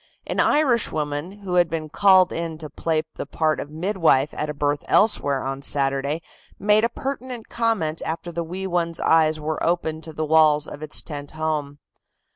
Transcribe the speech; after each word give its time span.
An 0.25 0.39
Irish 0.39 0.91
woman 0.91 1.31
who 1.43 1.53
had 1.53 1.69
been 1.69 1.87
called 1.87 2.33
in 2.33 2.57
to 2.57 2.71
play 2.71 3.03
the 3.17 3.27
part 3.27 3.59
of 3.59 3.69
midwife 3.69 4.33
at 4.33 4.49
a 4.49 4.53
birth 4.55 4.83
elsewhere 4.87 5.43
on 5.43 5.61
Saturday, 5.61 6.23
made 6.57 6.83
a 6.83 6.89
pertinent 6.89 7.49
comment 7.49 8.01
after 8.03 8.31
the 8.31 8.43
wee 8.43 8.65
one's 8.65 8.99
eyes 8.99 9.39
were 9.39 9.63
opened 9.63 10.03
to 10.05 10.13
the 10.13 10.25
walls 10.25 10.67
of 10.67 10.81
its 10.81 11.03
tent 11.03 11.29
home. 11.29 11.77